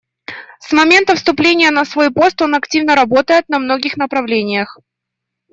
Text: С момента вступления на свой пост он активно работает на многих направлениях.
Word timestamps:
С 0.59 0.71
момента 0.71 1.13
вступления 1.13 1.69
на 1.69 1.85
свой 1.85 2.11
пост 2.11 2.41
он 2.41 2.55
активно 2.55 2.95
работает 2.95 3.47
на 3.49 3.59
многих 3.59 3.97
направлениях. 3.97 4.79